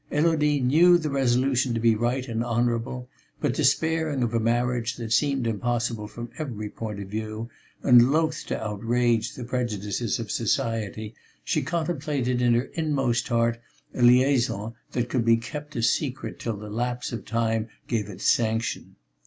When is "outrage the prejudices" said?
8.59-10.17